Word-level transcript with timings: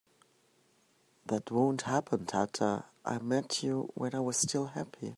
That 1.27 1.51
won't 1.51 1.83
happen 1.83 2.25
Tata, 2.25 2.85
I 3.05 3.19
met 3.19 3.61
you 3.61 3.91
when 3.93 4.15
I 4.15 4.19
was 4.21 4.37
still 4.37 4.65
happy! 4.65 5.09